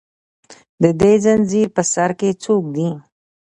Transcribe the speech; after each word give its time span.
د 0.83 0.85
دې 1.01 1.13
زنځیر 1.25 1.67
په 1.75 1.81
سر 1.91 2.11
کې 2.19 2.29
څوک 2.43 2.63
دي 2.75 2.89